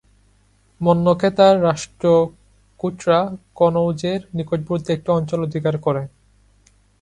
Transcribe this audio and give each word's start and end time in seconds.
মন্যখেতার 0.81 1.55
রাষ্ট্রকূটরা 1.63 3.19
কনৌজের 3.55 4.19
নিকটবর্তী 4.33 4.89
একটি 4.93 5.09
অঞ্চল 5.11 5.39
অধিকার 5.43 5.75
করে। 5.77 6.03